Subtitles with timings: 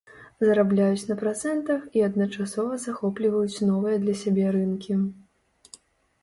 [0.43, 4.99] Зарабляюць на працэнтах і адначасова захопліваюць новыя для сябе рынкі.